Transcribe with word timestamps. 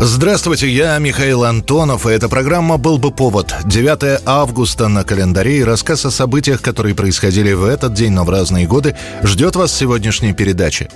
Здравствуйте, 0.00 0.68
я 0.68 0.96
Михаил 0.98 1.42
Антонов, 1.42 2.06
и 2.06 2.10
эта 2.10 2.28
программа 2.28 2.78
«Был 2.78 2.98
бы 2.98 3.10
повод». 3.10 3.52
9 3.64 4.20
августа 4.24 4.86
на 4.86 5.02
календаре 5.02 5.58
и 5.58 5.64
рассказ 5.64 6.06
о 6.06 6.12
событиях, 6.12 6.62
которые 6.62 6.94
происходили 6.94 7.52
в 7.52 7.64
этот 7.64 7.94
день, 7.94 8.12
но 8.12 8.22
в 8.24 8.30
разные 8.30 8.68
годы, 8.68 8.94
ждет 9.24 9.56
вас 9.56 9.76
сегодняшней 9.76 10.34
передачи. 10.34 10.88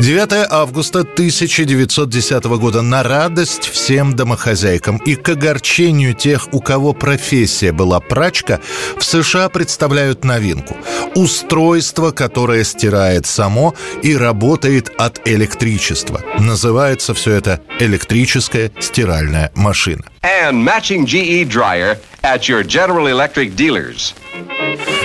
9 0.00 0.46
августа 0.48 1.00
1910 1.00 2.44
года 2.44 2.80
на 2.80 3.02
радость 3.02 3.68
всем 3.68 4.16
домохозяйкам 4.16 4.96
и 4.96 5.14
к 5.14 5.28
огорчению 5.28 6.14
тех, 6.14 6.48
у 6.54 6.60
кого 6.60 6.94
профессия 6.94 7.70
была 7.70 8.00
прачка, 8.00 8.60
в 8.96 9.04
США 9.04 9.50
представляют 9.50 10.24
новинку. 10.24 10.74
Устройство, 11.14 12.12
которое 12.12 12.64
стирает 12.64 13.26
само 13.26 13.74
и 14.02 14.16
работает 14.16 14.90
от 14.96 15.20
электричества. 15.28 16.22
Называется 16.38 17.12
все 17.12 17.32
это 17.32 17.60
электрическая 17.78 18.72
стиральная 18.80 19.52
машина. 19.54 20.04
And 20.22 20.64
matching 20.64 21.04
GE 21.04 21.44
dryer 21.46 21.98
at 22.22 22.48
your 22.48 22.64
General 22.64 23.06
Electric 23.06 23.54
dealers. 23.54 24.14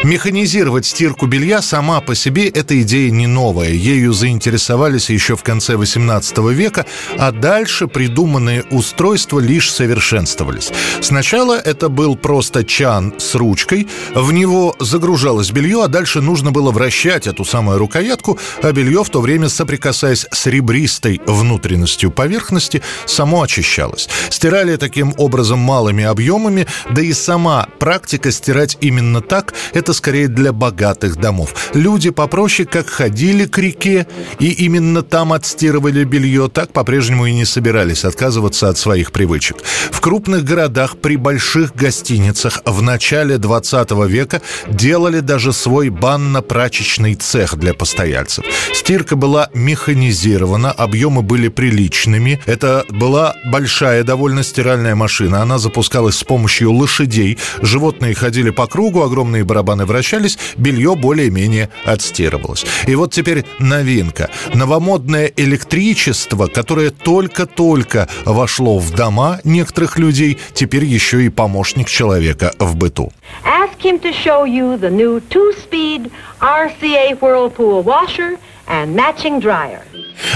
Механизировать 0.06 0.86
стирку 0.86 1.26
белья 1.26 1.64
сама 1.64 2.00
по 2.00 2.14
себе 2.14 2.48
эта 2.48 2.80
идея 2.84 3.10
не 3.10 3.26
новая. 3.26 3.72
Ею 3.72 4.14
заинтересовались 4.14 5.10
еще 5.10 5.36
в 5.36 5.42
конце 5.42 5.78
18 5.78 6.38
века, 6.54 6.86
а 7.18 7.32
дальше 7.32 7.88
придуманные 7.88 8.66
устройства 8.70 9.40
лишь 9.40 9.72
совершенствовались. 9.72 10.72
Сначала 11.02 11.56
это 11.56 11.90
был 11.90 12.16
просто 12.16 12.64
чан 12.64 13.16
с 13.18 13.34
ручкой, 13.34 13.88
в 14.14 14.32
него 14.32 14.76
загружалось 14.80 15.50
белье, 15.50 15.84
а 15.84 15.88
дальше 15.88 16.22
нужно 16.22 16.52
было 16.52 16.70
вращать 16.70 17.26
эту 17.26 17.44
самую 17.44 17.80
рукоятку, 17.80 18.38
а 18.62 18.72
белье 18.72 19.04
в 19.04 19.10
то 19.10 19.22
время, 19.22 19.50
соприкасаясь 19.50 20.28
с 20.32 20.46
ребристой 20.46 21.20
внутренностью 21.26 22.12
поверхности, 22.12 22.84
само 23.08 23.42
очищалось. 23.42 24.08
Стирали 24.30 24.76
таким 24.76 25.16
образом 25.18 25.58
малыми 25.58 26.04
объемами, 26.04 26.68
да 26.92 27.02
и 27.02 27.12
сама 27.12 27.70
практика 27.80 28.30
стирать 28.30 28.78
именно 28.82 29.22
так– 29.22 29.56
это 29.74 29.95
скорее 29.96 30.28
для 30.28 30.54
богатых 30.54 31.18
домов. 31.18 31.72
Люди 31.74 32.10
попроще 32.12 32.68
как 32.68 32.88
ходили 32.90 33.46
к 33.46 33.58
реке 33.58 34.08
и 34.40 34.52
именно 34.52 35.02
там 35.02 35.34
отстирывали 35.34 36.04
белье, 36.04 36.50
так 36.50 36.72
по-прежнему 36.72 37.26
и 37.26 37.34
не 37.34 37.46
собирались 37.46 38.06
отказываться 38.06 38.70
от 38.70 38.78
своих 38.78 39.12
привычек. 39.12 39.58
В 39.92 40.02
крупных 40.02 40.44
городах 40.44 40.98
при 40.98 41.16
больших 41.16 41.76
гостиницах 41.76 42.62
в 42.66 42.82
начале 42.82 43.38
20 43.38 43.92
века 44.08 44.42
делали 44.68 45.20
даже 45.20 45.54
свой 45.54 45.90
банно-прачечный 45.90 47.16
цех 47.16 47.56
для 47.58 47.74
постояльцев. 47.74 48.46
Стирка 48.74 49.16
была 49.16 49.50
механизирована, 49.54 50.72
объемы 50.72 51.22
были 51.22 51.48
приличными. 51.48 52.40
Это 52.46 52.86
была 52.90 53.36
большая 53.46 54.04
довольно 54.04 54.44
стиральная 54.44 54.96
машина. 54.96 55.42
Она 55.42 55.58
запускалась 55.58 56.18
с 56.18 56.24
помощью 56.24 56.72
лошадей. 56.72 57.38
Животные 57.62 58.14
ходили 58.16 58.50
по 58.50 58.68
кругу, 58.68 59.04
огромные 59.04 59.44
барабаны 59.44 59.85
вращались, 59.86 60.38
белье 60.58 60.96
более-менее 60.96 61.70
отстирывалось. 61.86 62.66
И 62.88 62.96
вот 62.96 63.14
теперь 63.14 63.46
новинка. 63.60 64.30
Новомодное 64.54 65.32
электричество, 65.36 66.48
которое 66.48 66.92
только-только 66.92 68.08
вошло 68.26 68.80
в 68.80 68.92
дома 68.92 69.40
некоторых 69.44 69.98
людей, 69.98 70.38
теперь 70.54 70.86
еще 70.86 71.24
и 71.26 71.30
помощник 71.30 71.88
человека 71.88 72.54
в 72.60 72.76
быту. 72.76 73.12
Ask 73.44 73.80
him 73.82 74.00
to 74.02 74.12
show 74.12 74.46
you 74.46 74.78
the 74.80 74.90
new 74.90 75.22
two-speed 75.30 76.12
RCA 76.40 77.20
Whirlpool 77.20 77.84
washer 77.84 78.38
and 78.68 78.96
matching 78.96 79.40
dryer. 79.42 79.82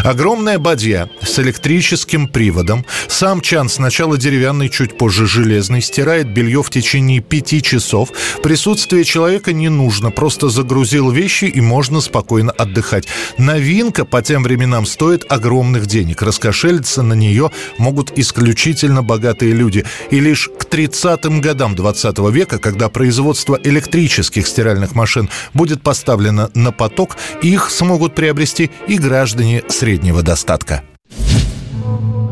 Огромная 0.03 0.59
бадья 0.59 1.09
с 1.21 1.39
электрическим 1.39 2.27
приводом. 2.27 2.85
Сам 3.07 3.41
чан 3.41 3.69
сначала 3.69 4.17
деревянный, 4.17 4.69
чуть 4.69 4.97
позже 4.97 5.25
железный, 5.25 5.81
стирает 5.81 6.31
белье 6.31 6.63
в 6.63 6.69
течение 6.69 7.21
пяти 7.21 7.61
часов. 7.61 8.11
Присутствие 8.43 9.03
человека 9.03 9.53
не 9.53 9.69
нужно, 9.69 10.11
просто 10.11 10.49
загрузил 10.49 11.11
вещи 11.11 11.45
и 11.45 11.61
можно 11.61 12.01
спокойно 12.01 12.51
отдыхать. 12.51 13.07
Новинка 13.37 14.05
по 14.05 14.21
тем 14.21 14.43
временам 14.43 14.85
стоит 14.85 15.25
огромных 15.29 15.85
денег. 15.85 16.21
Раскошелиться 16.21 17.01
на 17.01 17.13
нее 17.13 17.51
могут 17.77 18.17
исключительно 18.17 19.01
богатые 19.03 19.53
люди. 19.53 19.85
И 20.11 20.19
лишь 20.19 20.49
к 20.49 20.65
30-м 20.65 21.41
годам 21.41 21.75
20 21.75 22.19
века, 22.31 22.59
когда 22.59 22.89
производство 22.89 23.59
электрических 23.63 24.47
стиральных 24.47 24.95
машин 24.95 25.29
будет 25.53 25.81
поставлено 25.81 26.49
на 26.53 26.71
поток, 26.71 27.17
их 27.41 27.69
смогут 27.69 28.15
приобрести 28.19 28.69
и 28.85 28.97
граждане 28.97 29.63
среднего 29.69 30.21
достатка. 30.21 30.83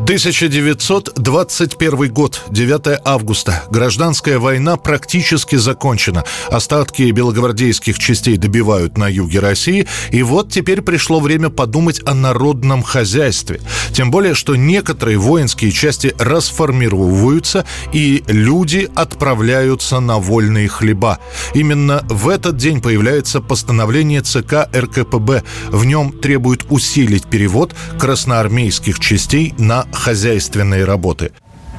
1921 0.08 2.10
год, 2.10 2.40
9 2.48 3.00
августа. 3.04 3.64
Гражданская 3.70 4.38
война 4.38 4.78
практически 4.78 5.56
закончена. 5.56 6.24
Остатки 6.50 7.02
белогвардейских 7.10 7.98
частей 7.98 8.38
добивают 8.38 8.96
на 8.96 9.06
юге 9.06 9.40
России. 9.40 9.86
И 10.10 10.22
вот 10.22 10.50
теперь 10.50 10.80
пришло 10.80 11.20
время 11.20 11.50
подумать 11.50 12.00
о 12.06 12.14
народном 12.14 12.82
хозяйстве. 12.82 13.60
Тем 13.92 14.10
более, 14.10 14.32
что 14.32 14.56
некоторые 14.56 15.18
воинские 15.18 15.72
части 15.72 16.14
расформировываются, 16.18 17.66
и 17.92 18.24
люди 18.28 18.88
отправляются 18.94 20.00
на 20.00 20.16
вольные 20.16 20.68
хлеба. 20.68 21.18
Именно 21.52 22.02
в 22.08 22.30
этот 22.30 22.56
день 22.56 22.80
появляется 22.80 23.42
постановление 23.42 24.22
ЦК 24.22 24.70
РКПБ. 24.74 25.42
В 25.68 25.84
нем 25.84 26.12
требуют 26.12 26.64
усилить 26.70 27.26
перевод 27.26 27.74
красноармейских 27.98 29.00
частей 29.00 29.52
на 29.58 29.86
хозяйственные 29.98 30.84
работы. 30.84 31.32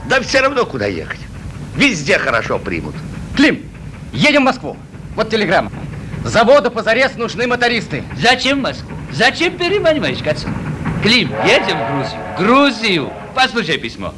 Да 0.07 0.22
все 0.22 0.41
равно 0.41 0.66
куда 0.66 0.85
ехать. 0.85 1.19
Везде 1.75 2.18
хорошо 2.18 2.59
примут. 2.59 2.96
Клим, 3.35 3.63
едем 4.12 4.41
в 4.41 4.46
Москву. 4.46 4.78
Вот 5.16 5.30
телеграмма. 5.30 5.72
Заводу 6.24 6.69
позарез 6.69 7.16
нужны 7.16 7.47
мотористы. 7.47 8.03
Зачем 8.18 8.59
в 8.59 8.62
Москву? 8.63 8.91
Зачем 9.12 9.58
переманиваешь 9.58 10.19
к 10.19 10.28
отцу? 10.28 10.47
Клим, 11.02 11.31
едем 11.46 11.78
в 11.78 11.91
Грузию. 11.91 12.22
Грузию. 12.38 13.13
Послушай 13.34 13.78
письмо. 13.78 14.13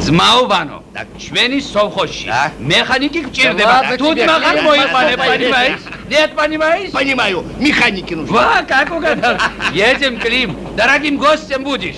Змаувану. 0.00 0.82
Так, 0.94 1.08
члены 1.18 1.60
совхозчи. 1.60 2.26
Да. 2.26 2.50
Механики 2.58 3.18
в 3.18 3.56
Да 3.56 3.66
ладно 3.66 3.98
Тут 3.98 4.14
Клим, 4.14 4.30
мой, 4.62 4.78
послушай, 4.92 5.16
понимаешь? 5.16 5.80
Нет, 6.08 6.34
понимаешь? 6.34 6.90
Понимаю, 6.92 7.44
механики 7.58 8.14
нужны. 8.14 8.32
Во, 8.32 8.62
как 8.66 8.92
угадал. 8.92 9.36
Едем, 9.72 10.18
Клим. 10.18 10.56
Дорогим 10.76 11.16
гостем 11.18 11.64
будешь. 11.64 11.96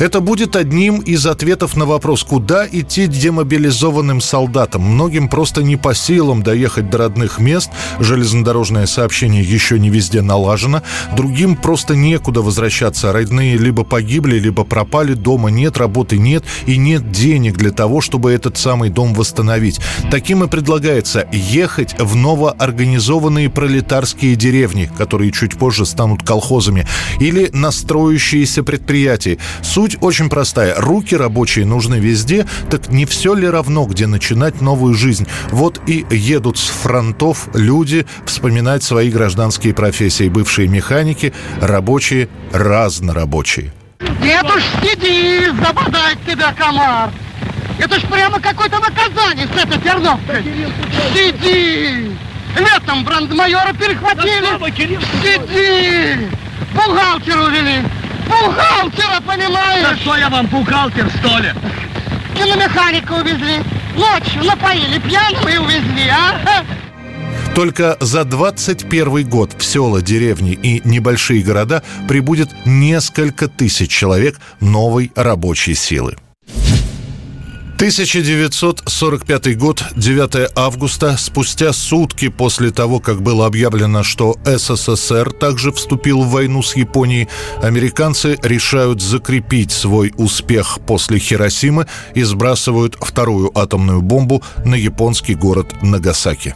Это 0.00 0.18
будет 0.18 0.56
одним 0.56 0.98
из 0.98 1.24
ответов 1.24 1.76
на 1.76 1.86
вопрос, 1.86 2.24
куда 2.24 2.66
идти 2.66 3.06
демобилизованным 3.06 4.20
солдатам. 4.20 4.82
Многим 4.82 5.28
просто 5.28 5.62
не 5.62 5.76
по 5.76 5.94
силам 5.94 6.42
доехать 6.42 6.90
до 6.90 6.98
родных 6.98 7.38
мест, 7.38 7.70
железнодорожное 8.00 8.86
сообщение 8.86 9.42
еще 9.44 9.78
не 9.78 9.90
везде 9.90 10.20
налажено, 10.20 10.82
другим 11.16 11.54
просто 11.54 11.94
некуда 11.94 12.42
возвращаться. 12.42 13.12
Родные 13.12 13.56
либо 13.56 13.84
погибли, 13.84 14.38
либо 14.38 14.64
пропали, 14.64 15.14
дома 15.14 15.50
нет, 15.50 15.76
работы 15.76 16.18
нет 16.18 16.44
и 16.66 16.76
нет 16.76 17.12
денег 17.12 17.56
для 17.56 17.70
того, 17.70 18.00
чтобы 18.00 18.32
этот 18.32 18.58
самый 18.58 18.90
дом 18.90 19.14
восстановить. 19.14 19.80
Таким 20.10 20.42
и 20.42 20.48
предлагается 20.48 21.28
ехать 21.32 21.94
в 22.00 22.16
новоорганизованные 22.16 23.48
пролетарские 23.48 24.34
деревни, 24.34 24.90
которые 24.98 25.30
чуть 25.30 25.56
позже 25.56 25.86
станут 25.86 26.24
колхозами, 26.24 26.86
или 27.20 27.48
на 27.52 27.70
строящиеся 27.70 28.64
предприятия. 28.64 29.38
Суть 29.62 29.83
очень 30.00 30.28
простая. 30.28 30.74
Руки 30.76 31.14
рабочие 31.14 31.66
нужны 31.66 31.96
везде, 31.96 32.46
так 32.70 32.88
не 32.88 33.04
все 33.06 33.34
ли 33.34 33.48
равно, 33.48 33.84
где 33.84 34.06
начинать 34.06 34.60
новую 34.60 34.94
жизнь? 34.94 35.26
Вот 35.50 35.80
и 35.86 36.06
едут 36.10 36.58
с 36.58 36.68
фронтов 36.68 37.48
люди 37.54 38.06
вспоминать 38.24 38.82
свои 38.82 39.10
гражданские 39.10 39.74
профессии. 39.74 40.28
Бывшие 40.28 40.68
механики, 40.68 41.32
рабочие, 41.60 42.28
разнорабочие. 42.52 43.72
Нет 44.20 44.44
уж, 44.44 44.62
сиди, 44.82 45.46
забодать 45.62 46.18
тебя 46.26 46.52
комар. 46.52 47.10
Это 47.78 47.98
ж 47.98 48.02
прямо 48.04 48.40
какое-то 48.40 48.78
наказание 48.78 49.46
с 49.46 49.62
этой 49.62 49.78
перновкой. 49.78 50.42
Сиди! 51.12 52.16
Летом 52.56 53.04
брандмайора 53.04 53.72
перехватили. 53.72 54.46
Сиди! 55.22 56.28
Бухгалтеру 56.74 57.44
увели. 57.44 57.84
Бухгалтера, 58.28 59.20
понимаешь? 59.26 59.98
что 60.00 60.16
я 60.16 60.28
вам, 60.28 60.46
бухгалтер, 60.46 61.08
что 61.18 61.38
ли? 61.38 61.52
И 62.36 62.50
на 62.50 62.56
механика 62.56 63.12
увезли. 63.12 63.62
ночью 63.96 64.44
напоили 64.44 64.98
пьяного 64.98 65.48
и 65.48 65.58
увезли, 65.58 66.08
а? 66.08 66.64
Только 67.54 67.96
за 68.00 68.24
21 68.24 69.28
год 69.28 69.52
в 69.56 69.64
села, 69.64 70.02
деревни 70.02 70.52
и 70.52 70.82
небольшие 70.84 71.42
города 71.42 71.84
прибудет 72.08 72.48
несколько 72.66 73.46
тысяч 73.46 73.90
человек 73.90 74.40
новой 74.60 75.12
рабочей 75.14 75.74
силы. 75.74 76.16
1945 77.76 79.58
год, 79.58 79.82
9 79.96 80.50
августа, 80.54 81.16
спустя 81.18 81.72
сутки 81.72 82.28
после 82.28 82.70
того, 82.70 83.00
как 83.00 83.20
было 83.20 83.46
объявлено, 83.46 84.04
что 84.04 84.36
СССР 84.44 85.32
также 85.32 85.72
вступил 85.72 86.22
в 86.22 86.30
войну 86.30 86.62
с 86.62 86.76
Японией, 86.76 87.28
американцы 87.62 88.38
решают 88.42 89.02
закрепить 89.02 89.72
свой 89.72 90.12
успех 90.16 90.78
после 90.86 91.18
Хиросимы 91.18 91.86
и 92.14 92.22
сбрасывают 92.22 92.96
вторую 93.00 93.50
атомную 93.58 94.02
бомбу 94.02 94.42
на 94.64 94.76
японский 94.76 95.34
город 95.34 95.74
Нагасаки. 95.82 96.54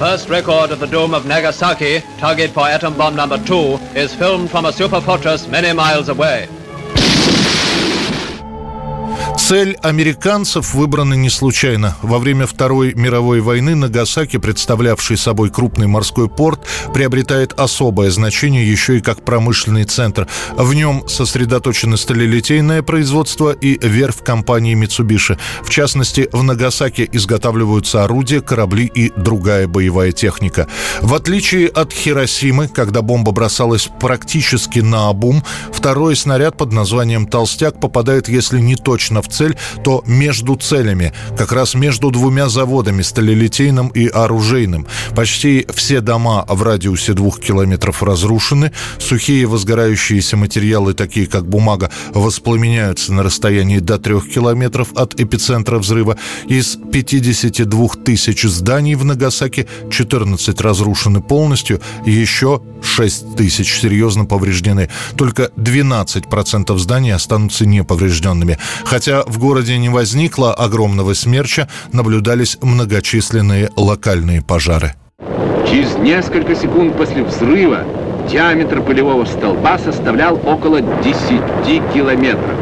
First 0.00 0.28
record 0.28 0.72
of 0.72 0.80
the 0.80 0.88
doom 0.88 1.14
of 1.14 1.24
Nagasaki, 1.24 2.02
target 2.18 2.50
for 2.50 2.66
atom 2.66 2.94
bomb 2.94 3.14
number 3.14 3.38
two, 3.46 3.78
is 3.94 4.12
filmed 4.12 4.50
from 4.50 4.64
a 4.64 4.72
super 4.72 5.00
fortress 5.00 5.46
many 5.46 5.72
miles 5.72 6.08
away. 6.08 6.48
Цель 9.38 9.76
американцев 9.82 10.74
выбрана 10.74 11.14
не 11.14 11.30
случайно. 11.30 11.96
Во 12.02 12.18
время 12.18 12.46
Второй 12.46 12.94
мировой 12.94 13.40
войны 13.40 13.74
Нагасаки, 13.74 14.36
представлявший 14.36 15.16
собой 15.16 15.50
крупный 15.50 15.86
морской 15.86 16.28
порт, 16.28 16.60
приобретает 16.92 17.52
особое 17.58 18.10
значение 18.10 18.70
еще 18.70 18.98
и 18.98 19.00
как 19.00 19.24
промышленный 19.24 19.84
центр. 19.84 20.28
В 20.56 20.74
нем 20.74 21.08
сосредоточено 21.08 21.96
сталелитейное 21.96 22.82
производство 22.82 23.52
и 23.52 23.78
верфь 23.86 24.22
компании 24.22 24.76
Mitsubishi. 24.76 25.38
В 25.62 25.70
частности, 25.70 26.28
в 26.32 26.42
Нагасаки 26.42 27.08
изготавливаются 27.10 28.04
орудия, 28.04 28.40
корабли 28.40 28.84
и 28.84 29.12
другая 29.16 29.66
боевая 29.66 30.12
техника. 30.12 30.66
В 31.00 31.14
отличие 31.14 31.68
от 31.68 31.92
Хиросимы, 31.92 32.68
когда 32.68 33.02
бомба 33.02 33.32
бросалась 33.32 33.88
практически 34.00 34.80
на 34.80 35.08
обум, 35.08 35.42
второй 35.72 36.16
снаряд 36.16 36.56
под 36.56 36.72
названием 36.72 37.26
«Толстяк» 37.26 37.80
попадает, 37.80 38.28
если 38.28 38.60
не 38.60 38.76
точно 38.76 39.21
в 39.22 39.28
цель, 39.28 39.56
то 39.84 40.02
между 40.06 40.56
целями, 40.56 41.12
как 41.36 41.52
раз 41.52 41.74
между 41.74 42.10
двумя 42.10 42.48
заводами, 42.48 43.02
сталелитейным 43.02 43.88
и 43.88 44.06
оружейным. 44.08 44.86
Почти 45.14 45.66
все 45.74 46.00
дома 46.00 46.44
в 46.48 46.62
радиусе 46.62 47.12
двух 47.12 47.40
километров 47.40 48.02
разрушены, 48.02 48.72
сухие 48.98 49.46
возгорающиеся 49.46 50.36
материалы, 50.36 50.94
такие 50.94 51.26
как 51.26 51.48
бумага, 51.48 51.90
воспламеняются 52.12 53.12
на 53.12 53.22
расстоянии 53.22 53.78
до 53.78 53.98
трех 53.98 54.28
километров 54.28 54.88
от 54.94 55.18
эпицентра 55.20 55.78
взрыва. 55.78 56.16
Из 56.46 56.76
52 56.92 57.88
тысяч 58.04 58.42
зданий 58.42 58.94
в 58.94 59.04
Нагасаки 59.04 59.66
14 59.90 60.60
разрушены 60.60 61.20
полностью, 61.20 61.80
еще 62.04 62.62
6 62.92 63.36
тысяч 63.36 63.80
серьезно 63.80 64.26
повреждены. 64.26 64.90
Только 65.16 65.50
12% 65.56 66.76
зданий 66.78 67.14
останутся 67.14 67.66
неповрежденными. 67.66 68.58
Хотя 68.84 69.22
в 69.22 69.38
городе 69.38 69.78
не 69.78 69.88
возникло 69.88 70.52
огромного 70.52 71.14
смерча, 71.14 71.68
наблюдались 71.92 72.58
многочисленные 72.60 73.70
локальные 73.76 74.42
пожары. 74.42 74.92
Через 75.70 75.96
несколько 75.96 76.54
секунд 76.54 76.96
после 76.96 77.24
взрыва 77.24 77.84
диаметр 78.30 78.82
пылевого 78.82 79.24
столба 79.24 79.78
составлял 79.78 80.36
около 80.44 80.80
10 80.80 81.94
километров. 81.94 82.61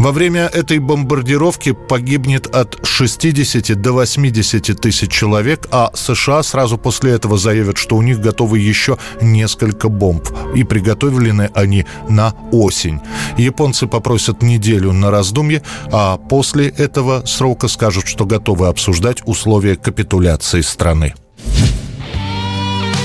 Во 0.00 0.12
время 0.12 0.46
этой 0.46 0.78
бомбардировки 0.78 1.72
погибнет 1.72 2.46
от 2.46 2.78
60 2.82 3.78
до 3.82 3.92
80 3.92 4.80
тысяч 4.80 5.12
человек, 5.12 5.68
а 5.70 5.90
США 5.92 6.42
сразу 6.42 6.78
после 6.78 7.12
этого 7.12 7.36
заявят, 7.36 7.76
что 7.76 7.96
у 7.96 8.02
них 8.02 8.18
готовы 8.18 8.60
еще 8.60 8.96
несколько 9.20 9.90
бомб. 9.90 10.26
И 10.54 10.64
приготовлены 10.64 11.50
они 11.52 11.84
на 12.08 12.34
осень. 12.50 13.00
Японцы 13.36 13.86
попросят 13.86 14.40
неделю 14.40 14.92
на 14.94 15.10
раздумье, 15.10 15.62
а 15.92 16.16
после 16.16 16.68
этого 16.68 17.26
срока 17.26 17.68
скажут, 17.68 18.06
что 18.06 18.24
готовы 18.24 18.68
обсуждать 18.68 19.18
условия 19.26 19.76
капитуляции 19.76 20.62
страны. 20.62 21.12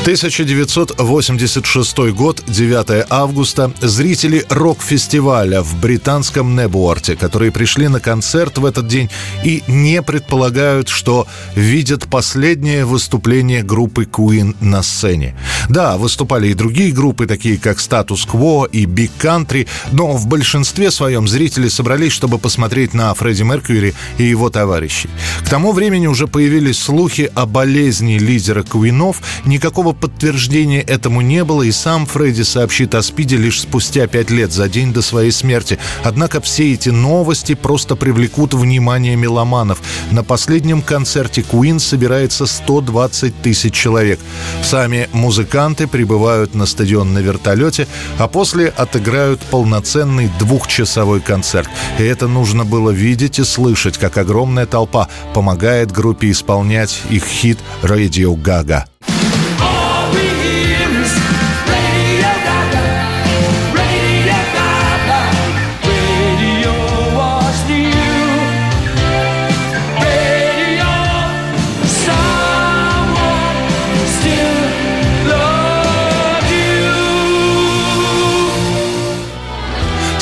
1986 0.05 1.97
год, 2.11 2.43
9 2.45 3.07
августа. 3.09 3.71
Зрители 3.81 4.45
рок-фестиваля 4.49 5.63
в 5.63 5.81
британском 5.81 6.55
Небуорте, 6.55 7.15
которые 7.15 7.51
пришли 7.51 7.87
на 7.87 7.99
концерт 7.99 8.59
в 8.59 8.65
этот 8.65 8.85
день 8.87 9.09
и 9.43 9.63
не 9.67 10.03
предполагают, 10.03 10.89
что 10.89 11.25
видят 11.55 12.07
последнее 12.07 12.85
выступление 12.85 13.63
группы 13.63 14.03
Queen 14.03 14.55
на 14.61 14.83
сцене. 14.83 15.35
Да, 15.69 15.97
выступали 15.97 16.49
и 16.49 16.53
другие 16.53 16.91
группы, 16.91 17.25
такие 17.25 17.57
как 17.57 17.79
Status 17.79 18.27
Quo 18.31 18.69
и 18.69 18.85
Big 18.85 19.09
Country, 19.19 19.67
но 19.91 20.11
в 20.11 20.27
большинстве 20.27 20.91
своем 20.91 21.27
зрители 21.27 21.67
собрались, 21.67 22.11
чтобы 22.11 22.37
посмотреть 22.37 22.93
на 22.93 23.11
Фредди 23.15 23.41
Меркьюри 23.41 23.95
и 24.19 24.23
его 24.23 24.51
товарищей. 24.51 25.09
К 25.43 25.49
тому 25.49 25.71
времени 25.71 26.05
уже 26.05 26.27
появились 26.27 26.77
слухи 26.77 27.31
о 27.33 27.47
болезни 27.47 28.19
лидера 28.19 28.61
Куинов. 28.61 29.23
Никакого 29.45 29.94
подтверждения 29.99 30.81
этому 30.81 31.21
не 31.21 31.43
было, 31.43 31.63
и 31.63 31.71
сам 31.71 32.05
Фредди 32.05 32.43
сообщит 32.43 32.95
о 32.95 33.01
СПИДе 33.01 33.37
лишь 33.37 33.61
спустя 33.61 34.07
пять 34.07 34.29
лет, 34.29 34.51
за 34.51 34.67
день 34.69 34.93
до 34.93 35.01
своей 35.01 35.31
смерти. 35.31 35.79
Однако 36.03 36.41
все 36.41 36.73
эти 36.73 36.89
новости 36.89 37.55
просто 37.55 37.95
привлекут 37.95 38.53
внимание 38.53 39.15
меломанов. 39.15 39.81
На 40.11 40.23
последнем 40.23 40.81
концерте 40.81 41.41
Queen 41.41 41.79
собирается 41.79 42.45
120 42.45 43.41
тысяч 43.41 43.73
человек. 43.73 44.19
Сами 44.63 45.09
музыканты 45.13 45.87
прибывают 45.87 46.55
на 46.55 46.65
стадион 46.65 47.13
на 47.13 47.19
вертолете, 47.19 47.87
а 48.17 48.27
после 48.27 48.67
отыграют 48.67 49.41
полноценный 49.41 50.29
двухчасовой 50.39 51.21
концерт. 51.21 51.69
И 51.99 52.03
это 52.03 52.27
нужно 52.27 52.65
было 52.65 52.91
видеть 52.91 53.39
и 53.39 53.43
слышать, 53.43 53.97
как 53.97 54.17
огромная 54.17 54.65
толпа 54.65 55.07
помогает 55.33 55.91
группе 55.91 56.31
исполнять 56.31 57.01
их 57.09 57.25
хит 57.25 57.59
«Radio 57.83 58.35
Gaga». 58.35 58.94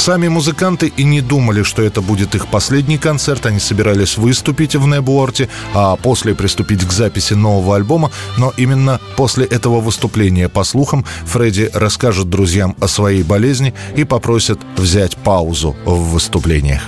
Сами 0.03 0.27
музыканты 0.27 0.91
и 0.97 1.05
не 1.05 1.21
думали, 1.21 1.63
что 1.63 1.81
это 1.81 2.01
будет 2.01 2.35
их 2.35 2.47
последний 2.47 2.97
концерт. 2.97 3.45
Они 3.45 3.57
собирались 3.57 4.17
выступить 4.17 4.75
в 4.75 4.85
Небуорте, 4.85 5.47
а 5.73 5.95
после 5.95 6.35
приступить 6.35 6.85
к 6.85 6.91
записи 6.91 7.35
нового 7.35 7.77
альбома. 7.77 8.11
Но 8.37 8.51
именно 8.57 8.99
после 9.15 9.45
этого 9.45 9.79
выступления, 9.79 10.49
по 10.49 10.65
слухам, 10.65 11.05
Фредди 11.27 11.69
расскажет 11.73 12.29
друзьям 12.29 12.75
о 12.81 12.89
своей 12.89 13.23
болезни 13.23 13.73
и 13.95 14.03
попросит 14.03 14.59
взять 14.75 15.15
паузу 15.15 15.73
в 15.85 16.11
выступлениях. 16.11 16.81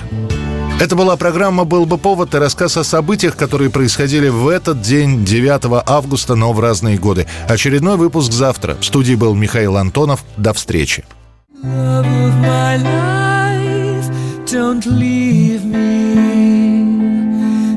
Это 0.78 0.94
была 0.94 1.16
программа 1.16 1.64
«Был 1.64 1.86
бы 1.86 1.96
повод» 1.96 2.34
и 2.34 2.38
рассказ 2.38 2.76
о 2.76 2.84
событиях, 2.84 3.34
которые 3.34 3.70
происходили 3.70 4.28
в 4.28 4.46
этот 4.46 4.82
день, 4.82 5.24
9 5.24 5.82
августа, 5.86 6.34
но 6.34 6.52
в 6.52 6.60
разные 6.60 6.98
годы. 6.98 7.26
Очередной 7.48 7.96
выпуск 7.96 8.30
завтра. 8.30 8.76
В 8.78 8.84
студии 8.84 9.14
был 9.14 9.34
Михаил 9.34 9.78
Антонов. 9.78 10.22
До 10.36 10.52
встречи. 10.52 11.06
Love 11.62 12.06
of 12.06 12.34
my 12.40 12.76
life, 12.76 14.10
don't 14.46 14.84
leave 14.84 15.64
me. 15.64 16.14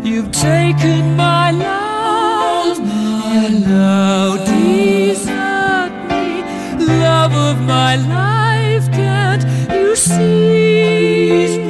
You've 0.04 0.32
taken 0.32 1.16
my 1.16 1.52
love, 1.52 2.78
and 2.80 3.64
now 3.64 4.36
desert 4.46 5.92
me. 6.10 6.44
Love 6.86 7.34
of 7.34 7.62
my 7.62 7.96
life, 7.96 8.92
can't 8.92 9.44
you 9.72 9.96
see? 9.96 11.69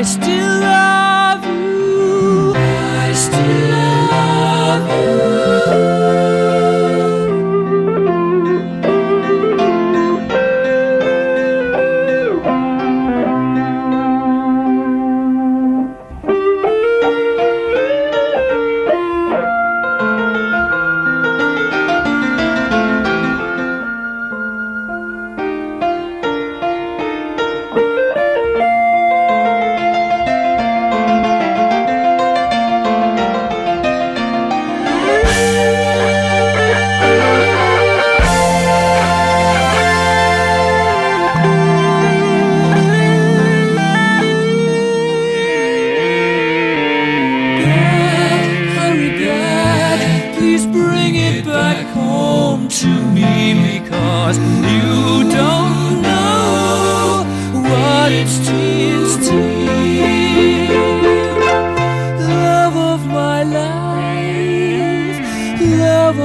I 0.00 0.02
still 0.02 0.60
love 0.60 0.89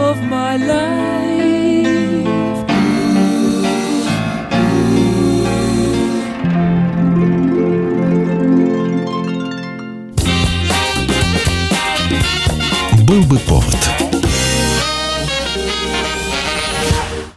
of 0.05 0.21
my 0.23 0.57
life. 0.57 1.05
Был 13.07 13.23
бы 13.23 13.39
повод. 13.39 13.84